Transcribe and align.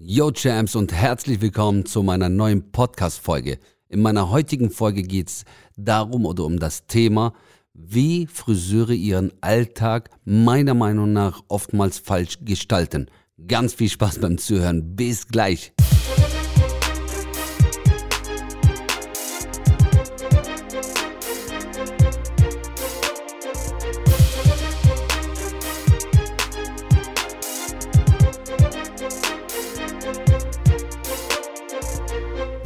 Yo 0.00 0.30
Champs 0.30 0.76
und 0.76 0.92
herzlich 0.92 1.40
willkommen 1.40 1.84
zu 1.84 2.04
meiner 2.04 2.28
neuen 2.28 2.70
Podcast-Folge. 2.70 3.58
In 3.88 4.00
meiner 4.00 4.30
heutigen 4.30 4.70
Folge 4.70 5.02
geht 5.02 5.28
es 5.28 5.44
darum 5.76 6.24
oder 6.24 6.44
um 6.44 6.60
das 6.60 6.86
Thema, 6.86 7.32
wie 7.74 8.28
Friseure 8.28 8.92
ihren 8.92 9.32
Alltag 9.40 10.10
meiner 10.24 10.74
Meinung 10.74 11.12
nach 11.12 11.42
oftmals 11.48 11.98
falsch 11.98 12.38
gestalten. 12.42 13.10
Ganz 13.48 13.74
viel 13.74 13.88
Spaß 13.88 14.20
beim 14.20 14.38
Zuhören. 14.38 14.94
Bis 14.94 15.26
gleich. 15.26 15.72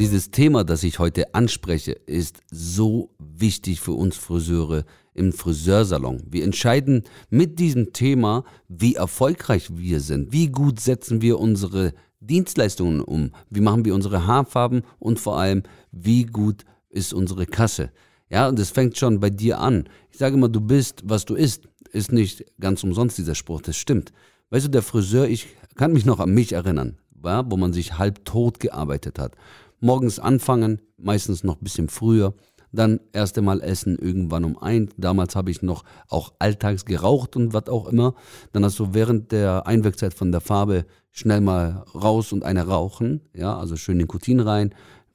Dieses 0.03 0.33
Thema, 0.33 0.65
das 0.65 0.83
ich 0.83 0.99
heute 0.99 1.33
anspreche, 1.33 1.93
ist 1.93 2.41
so 2.51 3.11
wichtig 3.21 3.81
für 3.81 3.93
uns 3.93 4.17
Friseure 4.17 4.85
im 5.15 5.33
Friseursalon. 5.33 6.25
Wir 6.29 6.43
entscheiden 6.43 7.05
mit 7.31 7.61
diesem 7.61 7.93
Thema, 7.93 8.43
wie 8.67 8.97
erfolgreich 8.97 9.71
wir 9.77 10.01
sind, 10.01 10.33
wie 10.33 10.49
gut 10.49 10.81
setzen 10.81 11.23
wir 11.23 11.39
unsere 11.39 11.95
Dienstleistungen 12.19 13.01
um, 13.01 13.31
wie 13.49 13.61
machen 13.61 13.85
wir 13.85 13.95
unsere 13.95 14.27
Haarfarben 14.27 14.83
und 14.99 15.21
vor 15.21 15.39
allem, 15.39 15.63
wie 15.93 16.25
gut 16.25 16.65
ist 16.91 17.15
unsere 17.15 17.47
Kasse. 17.47 17.93
Ja, 18.29 18.49
und 18.49 18.59
es 18.59 18.71
fängt 18.71 18.99
schon 18.99 19.21
bei 19.21 19.31
dir 19.31 19.61
an. 19.61 19.89
Ich 20.11 20.19
sage 20.19 20.35
immer, 20.35 20.49
du 20.49 20.61
bist, 20.61 21.03
was 21.05 21.27
du 21.27 21.37
isst. 21.37 21.69
Ist 21.93 22.11
nicht 22.11 22.45
ganz 22.59 22.83
umsonst 22.83 23.19
dieser 23.19 23.37
Spruch, 23.37 23.63
das 23.63 23.77
stimmt. 23.77 24.13
Weißt 24.51 24.67
du, 24.67 24.71
der 24.71 24.83
Friseur, 24.83 25.29
ich 25.29 25.47
kann 25.77 25.93
mich 25.93 26.07
noch 26.07 26.19
an 26.19 26.35
mich 26.35 26.55
erinnern, 26.55 26.99
ja, 27.25 27.49
wo 27.49 27.57
man 27.57 27.73
sich 27.73 27.99
halb 27.99 28.25
tot 28.25 28.59
gearbeitet 28.59 29.21
hat 29.21 29.37
morgens 29.83 30.19
anfangen, 30.19 30.81
meistens 30.97 31.45
noch 31.45 31.57
ein 31.57 31.65
bisschen 31.65 31.89
früher, 31.89 32.35
dann 32.73 33.01
erst 33.13 33.37
einmal 33.37 33.61
essen 33.61 33.99
irgendwann 33.99 34.45
um 34.45 34.57
eins. 34.59 34.93
Damals 34.97 35.37
habe 35.37 35.51
ich 35.51 35.61
noch 35.61 35.85
auch 36.09 36.33
alltags 36.39 36.85
geraucht 36.85 37.37
und 37.37 37.53
was 37.53 37.69
auch 37.69 37.87
immer. 37.87 38.15
Dann 38.53 38.65
hast 38.65 38.79
du 38.79 38.95
während 38.95 39.31
der 39.31 39.67
Einwirkzeit 39.67 40.15
von 40.15 40.33
der 40.33 40.41
Farbe 40.41 40.87
schnell 41.11 41.43
mal 41.43 41.85
raus 41.95 42.33
und 42.33 42.45
eine 42.45 42.67
rauchen, 42.67 43.21
ja, 43.35 43.57
also 43.59 43.77
schön 43.77 43.99
Nikotin 43.99 44.41
rein, 44.41 44.75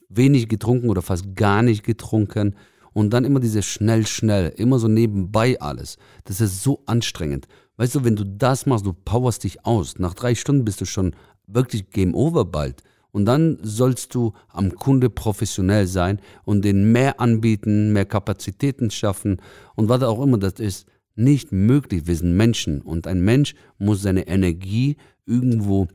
wenig 0.09 0.47
getrunken 0.47 0.89
oder 0.89 1.01
fast 1.01 1.35
gar 1.35 1.63
nicht 1.63 1.83
getrunken 1.83 2.55
und 2.93 3.11
dann 3.11 3.25
immer 3.25 3.39
diese 3.39 3.63
schnell, 3.63 4.05
schnell, 4.05 4.53
immer 4.55 4.79
so 4.79 4.87
nebenbei 4.87 5.59
alles. 5.59 5.97
Das 6.25 6.41
ist 6.41 6.61
so 6.61 6.83
anstrengend. 6.85 7.47
Weißt 7.77 7.95
du, 7.95 8.03
wenn 8.03 8.15
du 8.15 8.23
das 8.23 8.65
machst, 8.65 8.85
du 8.85 8.93
powerst 8.93 9.43
dich 9.43 9.65
aus. 9.65 9.99
Nach 9.99 10.13
drei 10.13 10.35
Stunden 10.35 10.65
bist 10.65 10.81
du 10.81 10.85
schon 10.85 11.15
wirklich 11.47 11.89
Game 11.89 12.15
Over 12.15 12.45
bald. 12.45 12.83
Und 13.11 13.25
dann 13.25 13.57
sollst 13.61 14.13
du 14.13 14.33
am 14.49 14.75
Kunde 14.75 15.09
professionell 15.09 15.87
sein 15.87 16.19
und 16.43 16.63
den 16.63 16.91
mehr 16.91 17.19
anbieten, 17.19 17.93
mehr 17.93 18.05
Kapazitäten 18.05 18.91
schaffen 18.91 19.41
und 19.75 19.89
was 19.89 20.03
auch 20.03 20.21
immer 20.21 20.37
das 20.37 20.59
ist. 20.59 20.87
Nicht 21.15 21.51
möglich. 21.51 22.05
Wir 22.05 22.15
sind 22.15 22.37
Menschen 22.37 22.81
und 22.81 23.07
ein 23.07 23.21
Mensch 23.21 23.55
muss 23.79 24.03
seine 24.03 24.27
Energie 24.27 24.97
irgendwo 25.25 25.87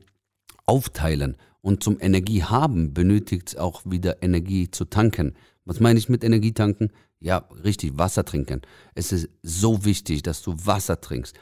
aufteilen. 0.65 1.37
Und 1.61 1.81
zum 1.81 1.97
Energie 2.01 2.43
haben 2.43 2.93
benötigt 2.93 3.49
es 3.49 3.55
auch 3.55 3.83
wieder 3.85 4.21
Energie 4.21 4.69
zu 4.69 4.83
tanken. 4.83 5.33
Was 5.63 5.79
meine 5.79 5.97
ich 5.97 6.09
mit 6.09 6.25
Energie 6.25 6.51
tanken? 6.51 6.89
Ja, 7.21 7.47
richtig, 7.63 7.97
Wasser 7.97 8.25
trinken. 8.25 8.61
Es 8.95 9.13
ist 9.13 9.29
so 9.41 9.85
wichtig, 9.85 10.23
dass 10.23 10.41
du 10.41 10.55
Wasser 10.65 10.99
trinkst 10.99 11.37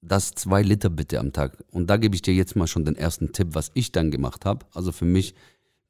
das 0.00 0.32
zwei 0.32 0.62
Liter 0.62 0.90
bitte 0.90 1.18
am 1.18 1.32
Tag. 1.32 1.64
Und 1.72 1.88
da 1.88 1.96
gebe 1.96 2.14
ich 2.14 2.22
dir 2.22 2.34
jetzt 2.34 2.56
mal 2.56 2.66
schon 2.66 2.84
den 2.84 2.96
ersten 2.96 3.32
Tipp, 3.32 3.48
was 3.52 3.70
ich 3.74 3.92
dann 3.92 4.10
gemacht 4.10 4.44
habe. 4.44 4.66
Also 4.74 4.92
für 4.92 5.04
mich 5.04 5.34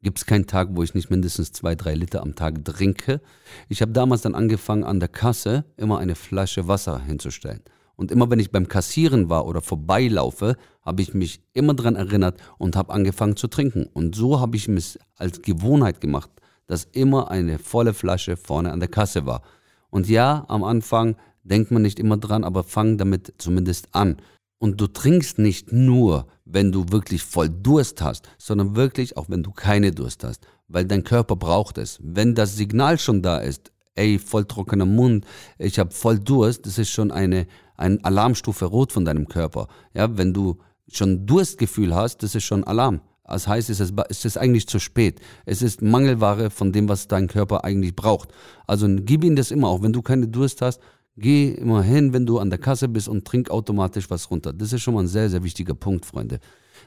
gibt 0.02 0.18
es 0.18 0.26
keinen 0.26 0.46
Tag, 0.46 0.68
wo 0.72 0.82
ich 0.82 0.94
nicht 0.94 1.10
mindestens 1.10 1.52
zwei, 1.52 1.74
drei 1.74 1.94
Liter 1.94 2.22
am 2.22 2.34
Tag 2.34 2.64
trinke. 2.64 3.20
Ich 3.68 3.82
habe 3.82 3.92
damals 3.92 4.22
dann 4.22 4.34
angefangen, 4.34 4.84
an 4.84 5.00
der 5.00 5.08
Kasse 5.08 5.64
immer 5.76 5.98
eine 5.98 6.14
Flasche 6.14 6.68
Wasser 6.68 7.00
hinzustellen. 7.00 7.62
Und 7.96 8.10
immer 8.12 8.30
wenn 8.30 8.38
ich 8.38 8.52
beim 8.52 8.68
Kassieren 8.68 9.30
war 9.30 9.46
oder 9.46 9.62
vorbeilaufe, 9.62 10.56
habe 10.82 11.02
ich 11.02 11.14
mich 11.14 11.40
immer 11.54 11.74
daran 11.74 11.96
erinnert 11.96 12.38
und 12.58 12.76
habe 12.76 12.92
angefangen 12.92 13.36
zu 13.36 13.48
trinken. 13.48 13.86
Und 13.92 14.14
so 14.14 14.38
habe 14.38 14.56
ich 14.56 14.68
es 14.68 14.98
als 15.16 15.42
Gewohnheit 15.42 16.00
gemacht, 16.00 16.30
dass 16.66 16.84
immer 16.84 17.30
eine 17.30 17.58
volle 17.58 17.94
Flasche 17.94 18.36
vorne 18.36 18.70
an 18.70 18.80
der 18.80 18.90
Kasse 18.90 19.24
war. 19.24 19.42
Und 19.88 20.08
ja, 20.08 20.44
am 20.48 20.62
Anfang 20.62 21.16
denkt 21.48 21.70
man 21.70 21.82
nicht 21.82 21.98
immer 21.98 22.16
dran, 22.16 22.44
aber 22.44 22.64
fang 22.64 22.98
damit 22.98 23.34
zumindest 23.38 23.88
an. 23.92 24.16
Und 24.58 24.80
du 24.80 24.86
trinkst 24.86 25.38
nicht 25.38 25.72
nur, 25.72 26.26
wenn 26.44 26.72
du 26.72 26.86
wirklich 26.90 27.22
voll 27.22 27.50
Durst 27.50 28.00
hast, 28.02 28.28
sondern 28.38 28.74
wirklich 28.74 29.16
auch, 29.16 29.28
wenn 29.28 29.42
du 29.42 29.50
keine 29.52 29.92
Durst 29.92 30.24
hast, 30.24 30.46
weil 30.68 30.86
dein 30.86 31.04
Körper 31.04 31.36
braucht 31.36 31.78
es. 31.78 31.98
Wenn 32.02 32.34
das 32.34 32.56
Signal 32.56 32.98
schon 32.98 33.22
da 33.22 33.38
ist, 33.38 33.70
ey, 33.94 34.18
voll 34.18 34.44
trockener 34.44 34.86
Mund, 34.86 35.26
ich 35.58 35.78
habe 35.78 35.90
voll 35.90 36.18
Durst, 36.18 36.66
das 36.66 36.78
ist 36.78 36.90
schon 36.90 37.10
eine, 37.10 37.46
eine 37.76 38.02
Alarmstufe 38.02 38.64
rot 38.64 38.92
von 38.92 39.04
deinem 39.04 39.28
Körper. 39.28 39.68
Ja, 39.94 40.16
wenn 40.16 40.32
du 40.32 40.58
schon 40.88 41.26
Durstgefühl 41.26 41.94
hast, 41.94 42.22
das 42.22 42.34
ist 42.34 42.44
schon 42.44 42.64
Alarm. 42.64 43.00
Das 43.24 43.48
heißt, 43.48 43.70
es 43.70 43.80
ist, 43.80 43.92
es 44.08 44.24
ist 44.24 44.38
eigentlich 44.38 44.68
zu 44.68 44.78
spät. 44.78 45.20
Es 45.46 45.60
ist 45.60 45.82
Mangelware 45.82 46.48
von 46.50 46.72
dem, 46.72 46.88
was 46.88 47.08
dein 47.08 47.26
Körper 47.26 47.64
eigentlich 47.64 47.96
braucht. 47.96 48.28
Also 48.66 48.86
gib 48.88 49.24
ihm 49.24 49.34
das 49.34 49.50
immer, 49.50 49.68
auch 49.68 49.82
wenn 49.82 49.92
du 49.92 50.00
keine 50.00 50.28
Durst 50.28 50.62
hast, 50.62 50.80
Geh 51.16 51.52
immer 51.52 51.82
hin, 51.82 52.12
wenn 52.12 52.26
du 52.26 52.38
an 52.38 52.50
der 52.50 52.58
Kasse 52.58 52.88
bist 52.88 53.08
und 53.08 53.24
trink 53.24 53.50
automatisch 53.50 54.10
was 54.10 54.30
runter. 54.30 54.52
Das 54.52 54.72
ist 54.72 54.82
schon 54.82 54.94
mal 54.94 55.04
ein 55.04 55.08
sehr, 55.08 55.30
sehr 55.30 55.42
wichtiger 55.42 55.74
Punkt, 55.74 56.04
Freunde. 56.04 56.40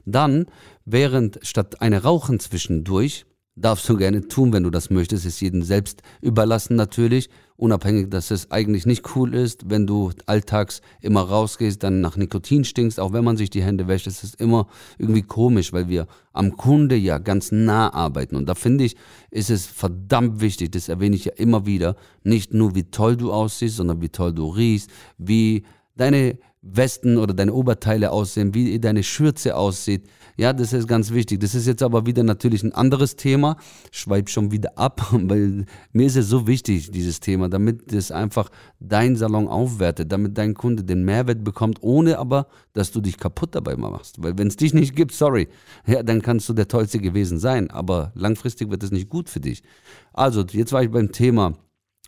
Dann, 0.06 0.46
während 0.86 1.40
statt 1.42 1.82
eine 1.82 2.04
Rauchen 2.04 2.40
zwischendurch, 2.40 3.26
darfst 3.62 3.88
du 3.90 3.98
gerne 3.98 4.28
tun, 4.28 4.54
wenn 4.54 4.64
du 4.64 4.70
das 4.70 4.90
möchtest, 4.90 5.26
ist 5.26 5.42
jedem 5.42 5.64
selbst 5.64 6.02
überlassen 6.22 6.76
natürlich, 6.76 7.30
unabhängig, 7.58 8.10
dass 8.10 8.32
es 8.32 8.52
eigentlich 8.52 8.86
nicht 8.86 9.16
cool 9.16 9.34
ist, 9.34 9.70
wenn 9.70 9.86
du 9.86 10.12
alltags 10.26 10.82
immer 11.02 11.22
rausgehst, 11.22 11.84
dann 11.84 12.00
nach 12.00 12.16
Nikotin 12.16 12.64
stinkst, 12.64 13.00
auch 13.00 13.12
wenn 13.12 13.26
man 13.26 13.36
sich 13.36 13.50
die 13.50 13.62
Hände 13.62 13.88
wäscht, 13.88 14.08
es 14.08 14.24
ist 14.24 14.40
immer 14.40 14.68
irgendwie 14.98 15.24
komisch, 15.24 15.74
weil 15.74 15.90
wir 15.90 16.08
am 16.32 16.56
Kunde 16.56 16.96
ja 16.96 17.18
ganz 17.18 17.52
nah 17.52 17.94
arbeiten. 17.94 18.38
Und 18.38 18.48
da 18.48 18.56
finde 18.56 18.86
ich, 18.86 18.96
ist 19.30 19.50
es 19.50 19.66
verdammt 19.66 20.40
wichtig, 20.40 20.72
das 20.72 20.88
erwähne 20.88 21.18
ich 21.18 21.26
ja 21.26 21.34
immer 21.34 21.66
wieder, 21.66 21.98
nicht 22.24 22.54
nur 22.54 22.76
wie 22.76 22.84
toll 22.84 23.18
du 23.18 23.34
aussiehst, 23.34 23.76
sondern 23.76 24.02
wie 24.02 24.10
toll 24.10 24.34
du 24.34 24.48
riechst, 24.48 24.90
wie 25.18 25.66
deine 26.00 26.38
Westen 26.62 27.18
oder 27.18 27.34
deine 27.34 27.54
Oberteile 27.54 28.12
aussehen, 28.12 28.54
wie 28.54 28.80
deine 28.80 29.04
Schürze 29.04 29.56
aussieht. 29.56 30.10
Ja, 30.36 30.52
das 30.52 30.74
ist 30.74 30.88
ganz 30.88 31.12
wichtig. 31.12 31.40
Das 31.40 31.56
ist 31.56 31.68
jetzt 31.68 31.82
aber 31.82 32.06
wieder 32.06 32.24
natürlich 32.24 32.64
ein 32.64 32.74
anderes 32.74 33.16
Thema. 33.16 33.56
Schweib 33.92 34.30
schon 34.30 34.52
wieder 34.52 34.78
ab, 34.78 35.08
weil 35.12 35.66
mir 35.94 36.06
ist 36.06 36.18
es 36.18 36.28
so 36.28 36.48
wichtig, 36.48 36.92
dieses 36.92 37.22
Thema, 37.22 37.48
damit 37.48 37.94
das 37.94 38.12
einfach 38.12 38.50
dein 38.80 39.16
Salon 39.16 39.48
aufwertet, 39.48 40.12
damit 40.12 40.38
dein 40.38 40.54
Kunde 40.54 40.84
den 40.84 41.06
Mehrwert 41.06 41.44
bekommt, 41.44 41.80
ohne 41.82 42.20
aber, 42.20 42.48
dass 42.74 42.92
du 42.92 43.00
dich 43.00 43.18
kaputt 43.18 43.56
dabei 43.56 43.78
machst. 43.78 44.22
Weil 44.22 44.38
wenn 44.38 44.48
es 44.48 44.58
dich 44.58 44.74
nicht 44.74 44.96
gibt, 44.96 45.14
sorry, 45.14 45.48
ja, 45.88 46.04
dann 46.04 46.22
kannst 46.22 46.50
du 46.50 46.54
der 46.54 46.68
Tollste 46.68 47.00
gewesen 47.00 47.40
sein, 47.40 47.70
aber 47.70 48.12
langfristig 48.16 48.70
wird 48.70 48.84
es 48.84 48.92
nicht 48.92 49.10
gut 49.10 49.30
für 49.30 49.40
dich. 49.40 49.64
Also, 50.12 50.44
jetzt 50.52 50.74
war 50.74 50.84
ich 50.84 50.92
beim 50.92 51.12
Thema 51.12 51.56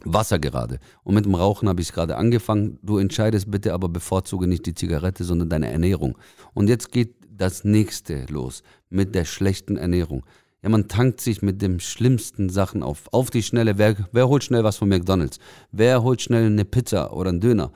Wasser 0.05 0.39
gerade. 0.39 0.79
Und 1.03 1.15
mit 1.15 1.25
dem 1.25 1.35
Rauchen 1.35 1.69
habe 1.69 1.81
ich 1.81 1.91
gerade 1.91 2.17
angefangen. 2.17 2.79
Du 2.81 2.97
entscheidest 2.97 3.49
bitte 3.51 3.73
aber 3.73 3.89
bevorzuge 3.89 4.47
nicht 4.47 4.65
die 4.65 4.75
Zigarette, 4.75 5.23
sondern 5.23 5.49
deine 5.49 5.71
Ernährung. 5.71 6.17
Und 6.53 6.69
jetzt 6.69 6.91
geht 6.91 7.15
das 7.29 7.63
nächste 7.63 8.25
los 8.29 8.63
mit 8.89 9.15
der 9.15 9.25
schlechten 9.25 9.77
Ernährung. 9.77 10.25
Ja, 10.63 10.69
man 10.69 10.87
tankt 10.87 11.21
sich 11.21 11.41
mit 11.41 11.61
den 11.61 11.79
schlimmsten 11.79 12.49
Sachen 12.49 12.83
auf. 12.83 13.11
Auf 13.11 13.31
die 13.31 13.41
Schnelle. 13.41 13.77
Wer, 13.77 13.95
wer 14.11 14.27
holt 14.27 14.43
schnell 14.43 14.63
was 14.63 14.77
von 14.77 14.89
McDonalds? 14.89 15.39
Wer 15.71 16.03
holt 16.03 16.21
schnell 16.21 16.45
eine 16.45 16.65
Pizza 16.65 17.13
oder 17.13 17.29
einen 17.29 17.41
Döner? 17.41 17.71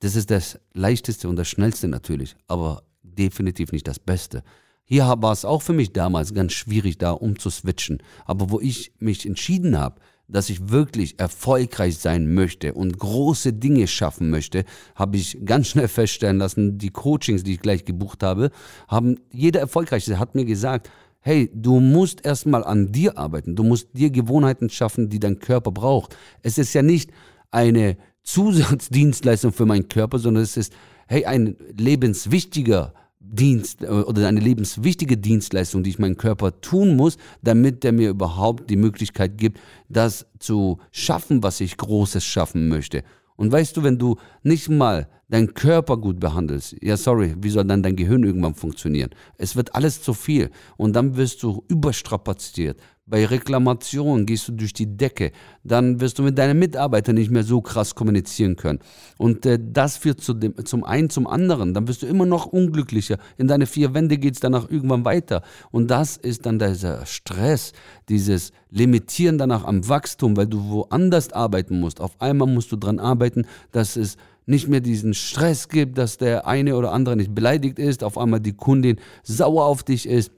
Das 0.00 0.16
ist 0.16 0.30
das 0.30 0.58
leichteste 0.72 1.28
und 1.28 1.36
das 1.36 1.48
schnellste 1.48 1.86
natürlich, 1.86 2.34
aber 2.48 2.82
definitiv 3.02 3.72
nicht 3.72 3.86
das 3.86 3.98
Beste. 3.98 4.42
Hier 4.84 5.04
war 5.04 5.32
es 5.32 5.44
auch 5.44 5.62
für 5.62 5.74
mich 5.74 5.92
damals 5.92 6.34
ganz 6.34 6.52
schwierig, 6.52 6.98
da 6.98 7.12
umzuswitchen. 7.12 8.02
Aber 8.24 8.50
wo 8.50 8.58
ich 8.58 8.92
mich 8.98 9.26
entschieden 9.26 9.78
habe, 9.78 10.00
dass 10.32 10.50
ich 10.50 10.70
wirklich 10.70 11.18
erfolgreich 11.18 11.98
sein 11.98 12.32
möchte 12.34 12.74
und 12.74 12.98
große 12.98 13.52
Dinge 13.52 13.86
schaffen 13.86 14.30
möchte, 14.30 14.64
habe 14.94 15.16
ich 15.16 15.38
ganz 15.44 15.68
schnell 15.68 15.88
feststellen 15.88 16.38
lassen, 16.38 16.78
die 16.78 16.90
Coachings, 16.90 17.42
die 17.42 17.54
ich 17.54 17.60
gleich 17.60 17.84
gebucht 17.84 18.22
habe, 18.22 18.50
haben 18.88 19.16
jeder 19.32 19.60
Erfolgreiche 19.60 20.18
hat 20.18 20.34
mir 20.34 20.44
gesagt, 20.44 20.90
hey, 21.20 21.50
du 21.54 21.80
musst 21.80 22.24
erstmal 22.24 22.64
an 22.64 22.92
dir 22.92 23.18
arbeiten, 23.18 23.56
du 23.56 23.62
musst 23.62 23.88
dir 23.92 24.10
Gewohnheiten 24.10 24.70
schaffen, 24.70 25.08
die 25.08 25.20
dein 25.20 25.38
Körper 25.38 25.70
braucht. 25.70 26.16
Es 26.42 26.58
ist 26.58 26.72
ja 26.72 26.82
nicht 26.82 27.10
eine 27.50 27.96
Zusatzdienstleistung 28.22 29.52
für 29.52 29.66
meinen 29.66 29.88
Körper, 29.88 30.18
sondern 30.18 30.42
es 30.42 30.56
ist, 30.56 30.72
hey, 31.08 31.24
ein 31.26 31.56
lebenswichtiger 31.76 32.94
Dienst 33.20 33.82
äh, 33.82 33.86
oder 33.86 34.26
eine 34.26 34.40
lebenswichtige 34.40 35.16
Dienstleistung, 35.16 35.82
die 35.82 35.90
ich 35.90 35.98
meinem 35.98 36.16
Körper 36.16 36.60
tun 36.60 36.96
muss, 36.96 37.18
damit 37.42 37.84
der 37.84 37.92
mir 37.92 38.10
überhaupt 38.10 38.70
die 38.70 38.76
Möglichkeit 38.76 39.38
gibt, 39.38 39.60
das 39.88 40.26
zu 40.38 40.78
schaffen, 40.90 41.42
was 41.42 41.60
ich 41.60 41.76
Großes 41.76 42.24
schaffen 42.24 42.68
möchte. 42.68 43.04
Und 43.36 43.52
weißt 43.52 43.76
du, 43.76 43.82
wenn 43.82 43.98
du 43.98 44.16
nicht 44.42 44.68
mal 44.68 45.08
deinen 45.30 45.54
Körper 45.54 45.96
gut 45.96 46.20
behandelst, 46.20 46.76
ja 46.82 46.96
sorry, 46.96 47.34
wie 47.40 47.50
soll 47.50 47.64
dann 47.64 47.82
dein 47.82 47.96
Gehirn 47.96 48.24
irgendwann 48.24 48.54
funktionieren? 48.54 49.10
Es 49.38 49.56
wird 49.56 49.74
alles 49.74 50.02
zu 50.02 50.12
viel 50.12 50.50
und 50.76 50.94
dann 50.94 51.16
wirst 51.16 51.42
du 51.42 51.64
überstrapaziert. 51.68 52.80
Bei 53.10 53.26
Reklamationen 53.26 54.24
gehst 54.24 54.46
du 54.46 54.52
durch 54.52 54.72
die 54.72 54.96
Decke. 54.96 55.32
Dann 55.64 56.00
wirst 56.00 56.20
du 56.20 56.22
mit 56.22 56.38
deinen 56.38 56.60
Mitarbeitern 56.60 57.16
nicht 57.16 57.32
mehr 57.32 57.42
so 57.42 57.60
krass 57.60 57.96
kommunizieren 57.96 58.54
können. 58.54 58.78
Und 59.18 59.44
äh, 59.46 59.58
das 59.60 59.96
führt 59.96 60.20
zu 60.20 60.32
dem, 60.32 60.64
zum 60.64 60.84
einen 60.84 61.10
zum 61.10 61.26
anderen. 61.26 61.74
Dann 61.74 61.88
wirst 61.88 62.02
du 62.02 62.06
immer 62.06 62.24
noch 62.24 62.46
unglücklicher. 62.46 63.18
In 63.36 63.48
deine 63.48 63.66
vier 63.66 63.94
Wände 63.94 64.16
geht 64.16 64.34
es 64.34 64.40
danach 64.40 64.70
irgendwann 64.70 65.04
weiter. 65.04 65.42
Und 65.72 65.90
das 65.90 66.18
ist 66.18 66.46
dann 66.46 66.60
dieser 66.60 67.04
Stress, 67.04 67.72
dieses 68.08 68.52
Limitieren 68.70 69.38
danach 69.38 69.64
am 69.64 69.88
Wachstum, 69.88 70.36
weil 70.36 70.46
du 70.46 70.68
woanders 70.68 71.32
arbeiten 71.32 71.80
musst. 71.80 72.00
Auf 72.00 72.20
einmal 72.20 72.46
musst 72.46 72.70
du 72.70 72.76
daran 72.76 73.00
arbeiten, 73.00 73.44
dass 73.72 73.96
es 73.96 74.16
nicht 74.50 74.68
mehr 74.68 74.80
diesen 74.80 75.14
Stress 75.14 75.68
gibt, 75.68 75.96
dass 75.96 76.18
der 76.18 76.46
eine 76.46 76.76
oder 76.76 76.92
andere 76.92 77.16
nicht 77.16 77.34
beleidigt 77.34 77.78
ist, 77.78 78.04
auf 78.04 78.18
einmal 78.18 78.40
die 78.40 78.52
Kundin 78.52 78.98
sauer 79.22 79.64
auf 79.64 79.82
dich 79.82 80.06
ist 80.06 80.32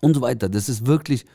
und 0.00 0.14
so 0.14 0.20
weiter. 0.20 0.48
Das 0.48 0.68
ist 0.68 0.86
wirklich 0.86 1.26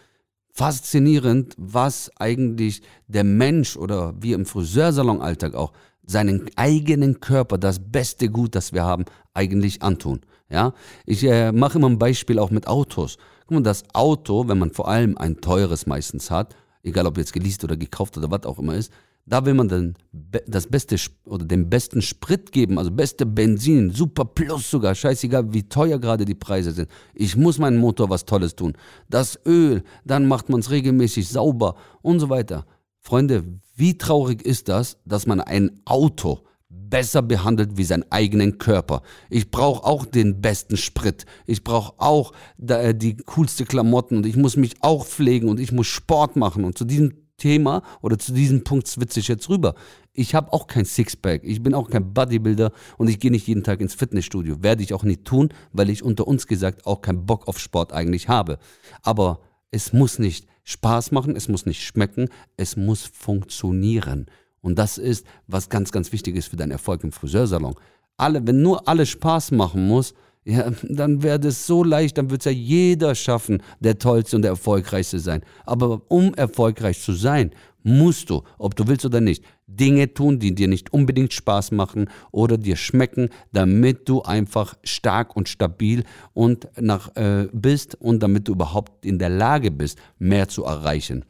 faszinierend, 0.49 1.55
was 1.57 2.11
eigentlich 2.17 2.81
der 3.07 3.23
Mensch 3.23 3.75
oder 3.75 4.13
wir 4.19 4.35
im 4.35 4.45
Friseursalonalltag 4.45 5.53
auch 5.55 5.73
seinen 6.05 6.49
eigenen 6.55 7.19
Körper, 7.19 7.57
das 7.57 7.79
beste 7.79 8.29
Gut, 8.29 8.55
das 8.55 8.73
wir 8.73 8.83
haben, 8.83 9.05
eigentlich 9.33 9.81
antun. 9.81 10.21
Ja, 10.49 10.73
ich 11.05 11.23
äh, 11.23 11.51
mache 11.51 11.77
immer 11.77 11.89
ein 11.89 11.97
Beispiel 11.97 12.39
auch 12.39 12.51
mit 12.51 12.67
Autos. 12.67 13.17
Guck 13.47 13.51
mal, 13.51 13.63
das 13.63 13.83
Auto, 13.93 14.47
wenn 14.47 14.59
man 14.59 14.71
vor 14.71 14.87
allem 14.87 15.17
ein 15.17 15.41
teures 15.41 15.87
meistens 15.87 16.29
hat, 16.29 16.55
egal 16.83 17.07
ob 17.07 17.17
jetzt 17.17 17.33
geleast 17.33 17.63
oder 17.63 17.75
gekauft 17.75 18.17
oder 18.17 18.29
was 18.29 18.43
auch 18.45 18.59
immer 18.59 18.75
ist, 18.75 18.91
da 19.25 19.45
will 19.45 19.53
man 19.53 19.69
dann 19.69 19.93
das 20.11 20.67
beste 20.67 20.97
oder 21.25 21.45
den 21.45 21.69
besten 21.69 22.01
Sprit 22.01 22.51
geben, 22.51 22.77
also 22.77 22.91
beste 22.91 23.25
Benzin, 23.25 23.91
super 23.91 24.25
plus 24.25 24.69
sogar, 24.69 24.93
scheißegal 24.95 25.53
wie 25.53 25.63
teuer 25.63 25.97
gerade 25.97 26.25
die 26.25 26.35
Preise 26.35 26.73
sind. 26.73 26.89
Ich 27.13 27.37
muss 27.37 27.57
meinem 27.57 27.79
Motor 27.79 28.09
was 28.09 28.25
Tolles 28.25 28.55
tun. 28.55 28.73
Das 29.09 29.39
Öl, 29.45 29.83
dann 30.03 30.27
macht 30.27 30.49
man 30.49 30.59
es 30.59 30.71
regelmäßig 30.71 31.29
sauber 31.29 31.75
und 32.01 32.19
so 32.19 32.29
weiter. 32.29 32.65
Freunde, 32.99 33.43
wie 33.75 33.97
traurig 33.97 34.41
ist 34.45 34.67
das, 34.67 34.97
dass 35.05 35.25
man 35.25 35.39
ein 35.39 35.71
Auto 35.85 36.41
besser 36.69 37.21
behandelt 37.21 37.77
wie 37.77 37.85
seinen 37.85 38.05
eigenen 38.11 38.57
Körper. 38.57 39.03
Ich 39.29 39.51
brauche 39.51 39.85
auch 39.85 40.05
den 40.05 40.41
besten 40.41 40.77
Sprit. 40.77 41.25
Ich 41.45 41.63
brauche 41.63 41.93
auch 41.97 42.33
die 42.57 43.17
coolste 43.25 43.65
Klamotten 43.65 44.17
und 44.17 44.25
ich 44.25 44.35
muss 44.35 44.57
mich 44.57 44.75
auch 44.81 45.05
pflegen 45.05 45.49
und 45.49 45.59
ich 45.59 45.71
muss 45.71 45.87
Sport 45.87 46.35
machen. 46.35 46.65
Und 46.65 46.77
zu 46.77 46.85
diesem 46.85 47.22
Thema 47.43 47.83
oder 48.01 48.17
zu 48.17 48.31
diesem 48.31 48.63
Punkt 48.63 48.87
switze 48.87 49.19
ich 49.19 49.27
jetzt 49.27 49.49
rüber. 49.49 49.75
Ich 50.13 50.33
habe 50.33 50.53
auch 50.53 50.65
kein 50.65 50.85
Sixpack, 50.85 51.41
ich 51.43 51.61
bin 51.61 51.73
auch 51.73 51.89
kein 51.89 52.13
Bodybuilder 52.13 52.71
und 52.97 53.09
ich 53.09 53.19
gehe 53.19 53.31
nicht 53.31 53.47
jeden 53.47 53.63
Tag 53.63 53.81
ins 53.81 53.93
Fitnessstudio. 53.93 54.63
Werde 54.63 54.81
ich 54.81 54.93
auch 54.93 55.03
nicht 55.03 55.25
tun, 55.25 55.49
weil 55.73 55.89
ich 55.89 56.03
unter 56.03 56.25
uns 56.25 56.47
gesagt 56.47 56.85
auch 56.85 57.01
keinen 57.01 57.25
Bock 57.25 57.49
auf 57.49 57.59
Sport 57.59 57.91
eigentlich 57.91 58.29
habe. 58.29 58.59
Aber 59.01 59.41
es 59.71 59.91
muss 59.91 60.19
nicht 60.19 60.47
Spaß 60.63 61.11
machen, 61.11 61.35
es 61.35 61.49
muss 61.49 61.65
nicht 61.65 61.83
schmecken, 61.83 62.29
es 62.55 62.77
muss 62.77 63.03
funktionieren. 63.03 64.27
Und 64.61 64.79
das 64.79 64.97
ist, 64.97 65.25
was 65.47 65.67
ganz, 65.67 65.91
ganz 65.91 66.13
wichtig 66.13 66.37
ist 66.37 66.47
für 66.47 66.55
deinen 66.55 66.71
Erfolg 66.71 67.03
im 67.03 67.11
Friseursalon. 67.11 67.75
Alle, 68.15 68.47
wenn 68.47 68.61
nur 68.61 68.87
alles 68.87 69.09
Spaß 69.09 69.51
machen 69.51 69.85
muss, 69.85 70.13
ja, 70.45 70.71
dann 70.83 71.23
wäre 71.23 71.39
das 71.39 71.65
so 71.65 71.83
leicht, 71.83 72.17
dann 72.17 72.29
wird 72.29 72.41
es 72.41 72.45
ja 72.45 72.51
jeder 72.51 73.15
schaffen, 73.15 73.61
der 73.79 73.97
tollste 73.97 74.35
und 74.35 74.41
der 74.41 74.51
erfolgreichste 74.51 75.19
sein. 75.19 75.41
Aber 75.65 76.01
um 76.09 76.33
erfolgreich 76.33 77.01
zu 77.01 77.13
sein, 77.13 77.51
musst 77.83 78.29
du, 78.29 78.43
ob 78.57 78.75
du 78.75 78.87
willst 78.87 79.05
oder 79.05 79.21
nicht, 79.21 79.43
Dinge 79.67 80.13
tun, 80.13 80.39
die 80.39 80.53
dir 80.53 80.67
nicht 80.67 80.93
unbedingt 80.93 81.33
Spaß 81.33 81.71
machen 81.71 82.09
oder 82.31 82.57
dir 82.57 82.75
schmecken, 82.75 83.29
damit 83.51 84.07
du 84.09 84.21
einfach 84.21 84.75
stark 84.83 85.35
und 85.35 85.49
stabil 85.49 86.03
und 86.33 86.67
nach, 86.79 87.15
äh, 87.15 87.47
bist 87.51 87.95
und 87.95 88.21
damit 88.21 88.47
du 88.47 88.53
überhaupt 88.53 89.05
in 89.05 89.19
der 89.19 89.29
Lage 89.29 89.71
bist, 89.71 89.97
mehr 90.19 90.47
zu 90.47 90.63
erreichen. 90.63 91.25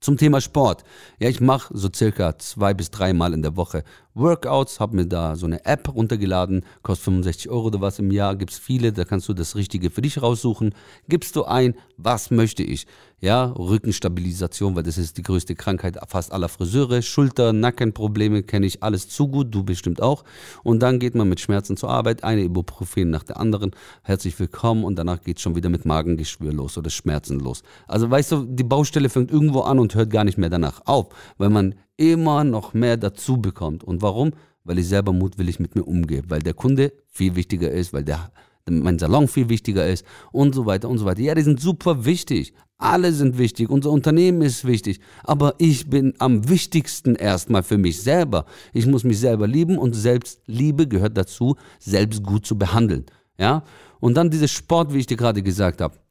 Zum 0.00 0.16
Thema 0.16 0.40
Sport. 0.40 0.82
Ja, 1.20 1.28
ich 1.28 1.40
mache 1.40 1.76
so 1.76 1.88
circa 1.94 2.36
zwei 2.36 2.74
bis 2.74 2.90
dreimal 2.90 3.32
in 3.34 3.42
der 3.42 3.56
Woche 3.56 3.84
Workouts, 4.14 4.78
habe 4.80 4.96
mir 4.96 5.06
da 5.06 5.36
so 5.36 5.46
eine 5.46 5.64
App 5.64 5.94
runtergeladen, 5.94 6.64
kostet 6.82 7.04
65 7.04 7.50
Euro 7.50 7.68
oder 7.68 7.80
was 7.80 7.98
im 7.98 8.10
Jahr, 8.10 8.36
gibt 8.36 8.52
es 8.52 8.58
viele, 8.58 8.92
da 8.92 9.04
kannst 9.04 9.28
du 9.28 9.34
das 9.34 9.56
Richtige 9.56 9.90
für 9.90 10.02
dich 10.02 10.20
raussuchen. 10.20 10.74
Gibst 11.08 11.36
du 11.36 11.44
ein, 11.44 11.74
was 11.96 12.30
möchte 12.30 12.62
ich? 12.62 12.86
Ja, 13.20 13.44
Rückenstabilisation, 13.44 14.74
weil 14.74 14.82
das 14.82 14.98
ist 14.98 15.16
die 15.16 15.22
größte 15.22 15.54
Krankheit 15.54 15.96
fast 16.08 16.32
aller 16.32 16.48
Friseure. 16.48 17.02
Schulter, 17.02 17.52
Nackenprobleme 17.52 18.42
kenne 18.42 18.66
ich 18.66 18.82
alles 18.82 19.08
zu 19.08 19.28
gut, 19.28 19.54
du 19.54 19.62
bestimmt 19.62 20.02
auch. 20.02 20.24
Und 20.64 20.82
dann 20.82 20.98
geht 20.98 21.14
man 21.14 21.28
mit 21.28 21.38
Schmerzen 21.38 21.76
zur 21.76 21.90
Arbeit, 21.90 22.24
eine 22.24 22.42
Ibuprofen 22.42 23.10
nach 23.10 23.22
der 23.22 23.38
anderen. 23.38 23.70
Herzlich 24.02 24.38
willkommen 24.40 24.82
und 24.82 24.96
danach 24.96 25.22
geht 25.22 25.36
es 25.36 25.42
schon 25.42 25.54
wieder 25.54 25.68
mit 25.68 25.84
Magengeschwür 25.84 26.52
los 26.52 26.76
oder 26.76 26.90
Schmerzen 26.90 27.38
los. 27.38 27.62
Also 27.86 28.10
weißt 28.10 28.32
du, 28.32 28.44
die 28.44 28.64
Baustelle 28.64 29.08
fängt 29.08 29.30
irgendwo 29.30 29.60
an 29.60 29.78
und 29.78 29.94
hört 29.94 30.10
gar 30.10 30.24
nicht 30.24 30.36
mehr 30.36 30.50
danach 30.50 30.82
auf, 30.84 31.08
weil 31.38 31.50
man 31.50 31.76
immer 31.96 32.44
noch 32.44 32.74
mehr 32.74 32.96
dazu 32.96 33.36
bekommt. 33.36 33.84
Und 33.84 34.02
warum? 34.02 34.32
Weil 34.64 34.78
ich 34.78 34.88
selber 34.88 35.12
mutwillig 35.12 35.58
mit 35.60 35.74
mir 35.74 35.84
umgehe, 35.84 36.22
weil 36.28 36.40
der 36.40 36.54
Kunde 36.54 36.92
viel 37.08 37.34
wichtiger 37.34 37.70
ist, 37.70 37.92
weil 37.92 38.04
der 38.04 38.30
mein 38.70 38.98
Salon 38.98 39.26
viel 39.26 39.48
wichtiger 39.48 39.88
ist 39.88 40.04
und 40.30 40.54
so 40.54 40.66
weiter 40.66 40.88
und 40.88 40.98
so 40.98 41.04
weiter. 41.04 41.20
Ja, 41.20 41.34
die 41.34 41.42
sind 41.42 41.60
super 41.60 42.04
wichtig. 42.04 42.54
Alle 42.78 43.12
sind 43.12 43.38
wichtig. 43.38 43.70
Unser 43.70 43.90
Unternehmen 43.90 44.42
ist 44.42 44.64
wichtig. 44.64 45.00
Aber 45.24 45.54
ich 45.58 45.88
bin 45.90 46.14
am 46.18 46.48
wichtigsten 46.48 47.14
erstmal 47.14 47.62
für 47.62 47.78
mich 47.78 48.02
selber. 48.02 48.44
Ich 48.72 48.86
muss 48.86 49.04
mich 49.04 49.18
selber 49.18 49.46
lieben 49.46 49.78
und 49.78 49.94
Selbstliebe 49.94 50.86
gehört 50.86 51.16
dazu, 51.16 51.56
selbst 51.78 52.22
gut 52.22 52.46
zu 52.46 52.56
behandeln. 52.56 53.06
Ja? 53.38 53.64
Und 54.00 54.16
dann 54.16 54.30
dieses 54.30 54.50
Sport, 54.50 54.92
wie 54.94 54.98
ich 54.98 55.06
dir 55.06 55.16
gerade 55.16 55.42
gesagt 55.42 55.80
habe 55.80 56.01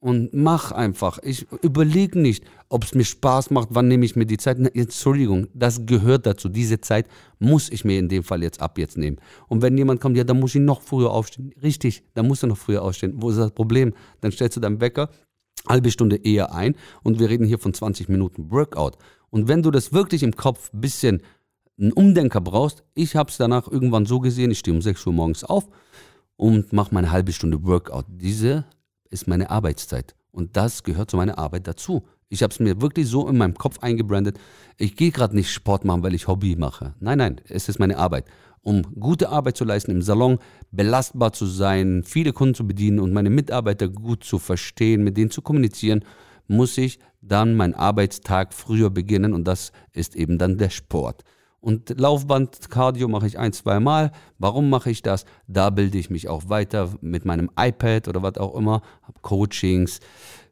und 0.00 0.32
mach 0.32 0.72
einfach. 0.72 1.18
Ich 1.22 1.46
überlege 1.62 2.18
nicht, 2.18 2.44
ob 2.70 2.84
es 2.84 2.94
mir 2.94 3.04
Spaß 3.04 3.50
macht, 3.50 3.68
wann 3.70 3.88
nehme 3.88 4.04
ich 4.04 4.16
mir 4.16 4.26
die 4.26 4.38
Zeit. 4.38 4.58
Entschuldigung, 4.58 5.48
das 5.54 5.84
gehört 5.86 6.26
dazu. 6.26 6.48
Diese 6.48 6.80
Zeit 6.80 7.06
muss 7.38 7.70
ich 7.70 7.84
mir 7.84 7.98
in 7.98 8.08
dem 8.08 8.24
Fall 8.24 8.42
jetzt 8.42 8.60
ab 8.60 8.78
jetzt 8.78 8.96
nehmen. 8.96 9.18
Und 9.48 9.62
wenn 9.62 9.76
jemand 9.76 10.00
kommt, 10.00 10.16
ja, 10.16 10.24
dann 10.24 10.40
muss 10.40 10.54
ich 10.54 10.62
noch 10.62 10.80
früher 10.80 11.10
aufstehen. 11.10 11.52
Richtig, 11.62 12.02
dann 12.14 12.26
musst 12.26 12.42
du 12.42 12.46
noch 12.46 12.58
früher 12.58 12.82
aufstehen. 12.82 13.14
Wo 13.16 13.30
ist 13.30 13.36
das 13.36 13.52
Problem? 13.52 13.92
Dann 14.22 14.32
stellst 14.32 14.56
du 14.56 14.60
deinen 14.60 14.80
Wecker 14.80 15.10
halbe 15.68 15.90
Stunde 15.90 16.16
eher 16.16 16.54
ein 16.54 16.74
und 17.02 17.18
wir 17.18 17.28
reden 17.28 17.46
hier 17.46 17.58
von 17.58 17.74
20 17.74 18.08
Minuten 18.08 18.50
Workout. 18.50 18.96
Und 19.30 19.48
wenn 19.48 19.62
du 19.62 19.70
das 19.70 19.92
wirklich 19.92 20.22
im 20.22 20.34
Kopf 20.34 20.72
ein 20.72 20.80
bisschen 20.80 21.22
einen 21.78 21.92
Umdenker 21.92 22.40
brauchst, 22.40 22.82
ich 22.94 23.16
habe 23.16 23.30
es 23.30 23.36
danach 23.36 23.68
irgendwann 23.70 24.06
so 24.06 24.20
gesehen, 24.20 24.50
ich 24.50 24.58
stehe 24.58 24.74
um 24.74 24.82
6 24.82 25.06
Uhr 25.06 25.12
morgens 25.12 25.44
auf 25.44 25.68
und 26.36 26.72
mache 26.72 26.94
meine 26.94 27.10
halbe 27.10 27.32
Stunde 27.32 27.62
Workout. 27.64 28.06
Diese 28.08 28.64
ist 29.10 29.28
meine 29.28 29.50
Arbeitszeit. 29.50 30.14
Und 30.32 30.56
das 30.56 30.82
gehört 30.82 31.10
zu 31.10 31.16
meiner 31.16 31.38
Arbeit 31.38 31.66
dazu. 31.66 32.04
Ich 32.28 32.42
habe 32.42 32.52
es 32.52 32.60
mir 32.60 32.80
wirklich 32.80 33.08
so 33.08 33.28
in 33.28 33.36
meinem 33.36 33.54
Kopf 33.54 33.80
eingebrandet. 33.80 34.38
Ich 34.78 34.96
gehe 34.96 35.10
gerade 35.10 35.34
nicht 35.34 35.50
Sport 35.52 35.84
machen, 35.84 36.04
weil 36.04 36.14
ich 36.14 36.28
Hobby 36.28 36.54
mache. 36.56 36.94
Nein, 37.00 37.18
nein, 37.18 37.40
es 37.48 37.68
ist 37.68 37.80
meine 37.80 37.98
Arbeit. 37.98 38.26
Um 38.62 38.82
gute 39.00 39.30
Arbeit 39.30 39.56
zu 39.56 39.64
leisten 39.64 39.90
im 39.90 40.02
Salon, 40.02 40.38
belastbar 40.70 41.32
zu 41.32 41.46
sein, 41.46 42.02
viele 42.04 42.32
Kunden 42.32 42.54
zu 42.54 42.66
bedienen 42.66 43.00
und 43.00 43.12
meine 43.12 43.30
Mitarbeiter 43.30 43.88
gut 43.88 44.22
zu 44.22 44.38
verstehen, 44.38 45.02
mit 45.02 45.16
denen 45.16 45.30
zu 45.30 45.42
kommunizieren, 45.42 46.04
muss 46.46 46.78
ich 46.78 47.00
dann 47.20 47.56
meinen 47.56 47.74
Arbeitstag 47.74 48.54
früher 48.54 48.90
beginnen 48.90 49.34
und 49.34 49.44
das 49.44 49.72
ist 49.92 50.14
eben 50.14 50.38
dann 50.38 50.58
der 50.58 50.70
Sport. 50.70 51.24
Und 51.60 52.00
Laufband, 52.00 52.70
Cardio 52.70 53.06
mache 53.08 53.26
ich 53.26 53.38
ein, 53.38 53.52
zwei 53.52 53.80
Mal. 53.80 54.12
Warum 54.38 54.70
mache 54.70 54.90
ich 54.90 55.02
das? 55.02 55.26
Da 55.46 55.70
bilde 55.70 55.98
ich 55.98 56.08
mich 56.08 56.28
auch 56.28 56.48
weiter 56.48 56.94
mit 57.02 57.24
meinem 57.24 57.50
iPad 57.58 58.08
oder 58.08 58.22
was 58.22 58.38
auch 58.38 58.54
immer. 58.54 58.80
Habe 59.02 59.20
Coachings, 59.20 60.00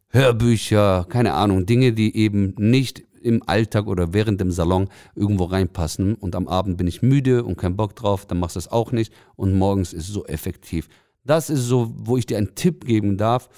Hörbücher, 0.09 1.07
keine 1.09 1.33
Ahnung, 1.33 1.65
Dinge, 1.65 1.93
die 1.93 2.15
eben 2.17 2.55
nicht 2.59 3.05
im 3.23 3.43
Alltag 3.47 3.87
oder 3.87 4.13
während 4.13 4.41
dem 4.41 4.51
Salon 4.51 4.89
irgendwo 5.15 5.45
reinpassen. 5.45 6.15
Und 6.15 6.35
am 6.35 6.47
Abend 6.47 6.77
bin 6.77 6.87
ich 6.87 7.03
müde 7.03 7.45
und 7.45 7.57
kein 7.57 7.77
Bock 7.77 7.97
drauf, 7.97 8.27
dann 8.27 8.39
machst 8.39 8.57
du 8.57 8.59
das 8.59 8.71
auch 8.71 8.93
nicht. 8.93 9.13
Und 9.37 9.57
morgens 9.57 9.93
ist 9.93 10.09
es 10.09 10.15
so 10.15 10.25
effektiv. 10.27 10.89
Das 11.25 11.51
ist 11.51 11.65
so, 11.65 11.93
wo 11.97 12.17
ich 12.17 12.27
dir 12.27 12.39
einen 12.39 12.55
Tipp 12.55 12.85
geben 12.85 13.17
darf, 13.17 13.49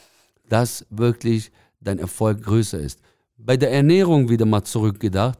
dass 0.48 0.86
wirklich 0.90 1.52
dein 1.80 1.98
Erfolg 1.98 2.42
größer 2.42 2.78
ist. 2.78 3.00
Bei 3.36 3.56
der 3.56 3.72
Ernährung 3.72 4.28
wieder 4.28 4.44
mal 4.44 4.64
zurückgedacht. 4.64 5.38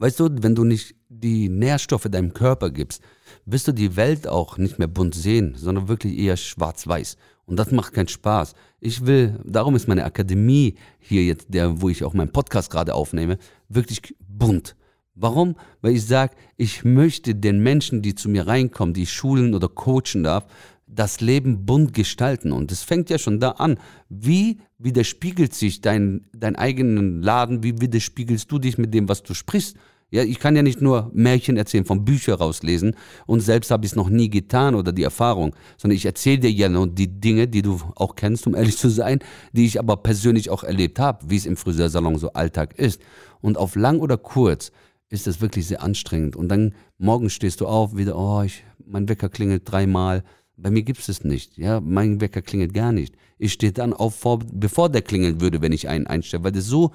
Weißt 0.00 0.18
du, 0.18 0.30
wenn 0.40 0.54
du 0.54 0.64
nicht 0.64 0.94
die 1.10 1.50
Nährstoffe 1.50 2.08
deinem 2.10 2.32
Körper 2.32 2.70
gibst, 2.70 3.02
wirst 3.44 3.68
du 3.68 3.72
die 3.72 3.96
Welt 3.96 4.26
auch 4.26 4.56
nicht 4.56 4.78
mehr 4.78 4.88
bunt 4.88 5.14
sehen, 5.14 5.54
sondern 5.58 5.88
wirklich 5.88 6.16
eher 6.16 6.38
schwarz-weiß. 6.38 7.18
Und 7.44 7.58
das 7.58 7.70
macht 7.70 7.92
keinen 7.92 8.08
Spaß. 8.08 8.54
Ich 8.80 9.04
will, 9.04 9.38
darum 9.44 9.76
ist 9.76 9.88
meine 9.88 10.04
Akademie 10.04 10.76
hier 11.00 11.24
jetzt, 11.24 11.52
der, 11.52 11.82
wo 11.82 11.90
ich 11.90 12.02
auch 12.02 12.14
meinen 12.14 12.32
Podcast 12.32 12.70
gerade 12.70 12.94
aufnehme, 12.94 13.36
wirklich 13.68 14.00
bunt. 14.26 14.74
Warum? 15.14 15.54
Weil 15.82 15.96
ich 15.96 16.06
sage, 16.06 16.34
ich 16.56 16.82
möchte 16.82 17.34
den 17.34 17.62
Menschen, 17.62 18.00
die 18.00 18.14
zu 18.14 18.30
mir 18.30 18.46
reinkommen, 18.46 18.94
die 18.94 19.02
ich 19.02 19.12
schulen 19.12 19.54
oder 19.54 19.68
coachen 19.68 20.24
darf, 20.24 20.46
das 20.92 21.20
Leben 21.20 21.64
bunt 21.66 21.94
gestalten. 21.94 22.52
Und 22.52 22.72
es 22.72 22.82
fängt 22.82 23.10
ja 23.10 23.18
schon 23.18 23.40
da 23.40 23.52
an. 23.52 23.78
Wie 24.08 24.58
widerspiegelt 24.78 25.54
sich 25.54 25.80
dein, 25.80 26.26
dein 26.32 26.56
eigenen 26.56 27.22
Laden? 27.22 27.62
Wie 27.62 27.80
widerspiegelst 27.80 28.50
du 28.50 28.58
dich 28.58 28.78
mit 28.78 28.92
dem, 28.92 29.08
was 29.08 29.22
du 29.22 29.34
sprichst? 29.34 29.76
Ja, 30.12 30.24
ich 30.24 30.40
kann 30.40 30.56
ja 30.56 30.62
nicht 30.62 30.82
nur 30.82 31.08
Märchen 31.14 31.56
erzählen, 31.56 31.84
von 31.84 32.04
Büchern 32.04 32.34
rauslesen 32.34 32.96
und 33.26 33.40
selbst 33.40 33.70
habe 33.70 33.84
ich 33.84 33.92
es 33.92 33.96
noch 33.96 34.08
nie 34.08 34.28
getan 34.28 34.74
oder 34.74 34.90
die 34.92 35.04
Erfahrung, 35.04 35.54
sondern 35.76 35.96
ich 35.96 36.04
erzähle 36.04 36.40
dir 36.40 36.50
ja 36.50 36.68
nur 36.68 36.88
die 36.88 37.20
Dinge, 37.20 37.46
die 37.46 37.62
du 37.62 37.80
auch 37.94 38.16
kennst, 38.16 38.44
um 38.48 38.56
ehrlich 38.56 38.76
zu 38.76 38.88
sein, 38.88 39.20
die 39.52 39.66
ich 39.66 39.78
aber 39.78 39.98
persönlich 39.98 40.50
auch 40.50 40.64
erlebt 40.64 40.98
habe, 40.98 41.30
wie 41.30 41.36
es 41.36 41.46
im 41.46 41.56
Friseursalon 41.56 42.18
so 42.18 42.32
Alltag 42.32 42.76
ist. 42.76 43.00
Und 43.40 43.56
auf 43.56 43.76
lang 43.76 44.00
oder 44.00 44.16
kurz 44.16 44.72
ist 45.10 45.28
das 45.28 45.40
wirklich 45.40 45.66
sehr 45.66 45.82
anstrengend. 45.82 46.34
Und 46.34 46.48
dann 46.48 46.74
morgen 46.98 47.30
stehst 47.30 47.60
du 47.60 47.68
auf, 47.68 47.96
wieder, 47.96 48.16
oh, 48.18 48.42
ich, 48.42 48.64
mein 48.84 49.08
Wecker 49.08 49.28
klingelt 49.28 49.62
dreimal. 49.70 50.24
Bei 50.62 50.70
mir 50.70 50.82
gibt 50.82 51.00
es 51.00 51.08
es 51.08 51.24
nicht. 51.24 51.56
Ja, 51.58 51.80
mein 51.80 52.20
Wecker 52.20 52.42
klingelt 52.42 52.74
gar 52.74 52.92
nicht. 52.92 53.14
Ich 53.38 53.52
stehe 53.52 53.72
dann 53.72 53.92
auf, 53.92 54.14
vor, 54.14 54.40
bevor 54.52 54.88
der 54.90 55.02
klingeln 55.02 55.40
würde, 55.40 55.62
wenn 55.62 55.72
ich 55.72 55.88
einen 55.88 56.06
einstelle, 56.06 56.44
weil 56.44 56.52
das 56.52 56.66
so 56.66 56.92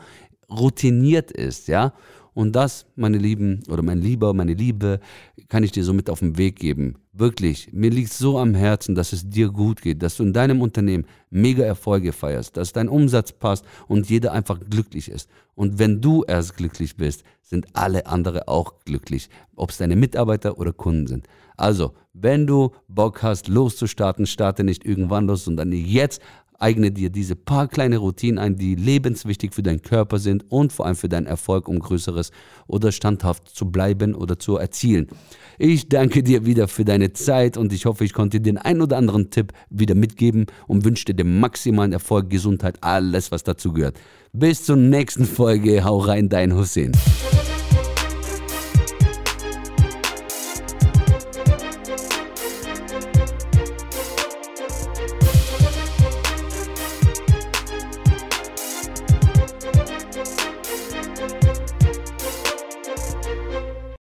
routiniert 0.50 1.32
ist, 1.32 1.68
ja. 1.68 1.94
Und 2.36 2.52
das, 2.54 2.86
meine 2.98 3.18
Lieben, 3.18 3.64
oder 3.70 3.82
mein 3.82 4.02
Lieber, 4.02 4.34
meine 4.34 4.54
Liebe, 4.54 5.00
kann 5.48 5.64
ich 5.64 5.72
dir 5.72 5.86
so 5.86 5.94
mit 5.94 6.10
auf 6.10 6.20
den 6.20 6.38
Weg 6.38 6.58
geben. 6.58 6.96
Wirklich, 7.14 7.70
mir 7.72 7.90
liegt 7.90 8.12
so 8.12 8.38
am 8.38 8.54
Herzen, 8.54 8.94
dass 8.94 9.14
es 9.14 9.30
dir 9.30 9.50
gut 9.50 9.82
geht, 9.82 10.04
dass 10.04 10.18
du 10.18 10.24
in 10.24 10.34
deinem 10.34 10.62
Unternehmen 10.62 11.06
mega 11.30 11.64
Erfolge 11.64 12.12
feierst, 12.12 12.58
dass 12.58 12.74
dein 12.74 12.90
Umsatz 12.90 13.32
passt 13.32 13.64
und 13.88 14.10
jeder 14.10 14.34
einfach 14.34 14.60
glücklich 14.70 15.10
ist. 15.10 15.30
Und 15.56 15.80
wenn 15.80 16.02
du 16.02 16.26
erst 16.28 16.58
glücklich 16.58 16.98
bist, 16.98 17.24
sind 17.42 17.68
alle 17.72 18.06
anderen 18.06 18.42
auch 18.48 18.74
glücklich, 18.84 19.30
ob 19.56 19.70
es 19.70 19.78
deine 19.78 19.96
Mitarbeiter 19.96 20.60
oder 20.60 20.74
Kunden 20.74 21.08
sind. 21.08 21.28
Also, 21.56 21.94
wenn 22.14 22.48
du 22.48 22.72
Bock 22.90 23.24
hast, 23.24 23.48
loszustarten, 23.48 24.26
starte 24.26 24.66
nicht 24.66 24.86
irgendwann 24.86 25.28
los, 25.28 25.46
sondern 25.46 25.72
jetzt 25.72 26.22
Eigne 26.60 26.92
dir 26.92 27.10
diese 27.10 27.36
paar 27.36 27.68
kleine 27.68 27.98
Routinen 27.98 28.40
ein, 28.40 28.56
die 28.56 28.76
lebenswichtig 28.76 29.54
für 29.54 29.64
deinen 29.64 29.82
Körper 29.82 30.20
sind 30.20 30.46
und 30.50 30.72
vor 30.72 30.86
allem 30.86 30.96
für 30.96 31.10
deinen 31.10 31.28
Erfolg, 31.28 31.68
um 31.68 31.80
Größeres 31.80 32.32
oder 32.68 32.92
standhaft 32.92 33.50
zu 33.50 33.72
bleiben 33.72 34.16
oder 34.16 34.40
zu 34.40 34.58
erzielen. 34.58 35.08
Ich 35.58 35.90
danke 35.90 36.24
dir 36.24 36.46
wieder 36.46 36.68
für 36.68 36.86
deine 36.86 37.14
Zeit 37.14 37.58
und 37.58 37.74
ich 37.74 37.86
hoffe, 37.86 38.04
ich 38.06 38.14
konnte 38.14 38.40
dir 38.40 38.54
den 38.54 38.58
ein 38.58 38.82
oder 38.82 38.98
anderen 38.98 39.30
Tipp 39.30 39.54
wieder 39.70 39.96
mitgeben 39.96 40.46
und 40.68 40.86
wünsche 40.86 41.06
dir 41.06 41.16
den 41.16 41.40
maximalen 41.40 41.94
Erfolg, 41.94 42.30
Gesundheit, 42.30 42.78
alles, 42.82 43.32
was 43.32 43.44
dazu 43.44 43.74
gehört. 43.74 43.98
Bis 44.34 44.64
zur 44.66 44.76
nächsten 44.76 45.26
Folge. 45.26 45.84
Hau 45.84 46.00
rein, 46.00 46.30
dein 46.30 46.56
Hussein. 46.56 46.92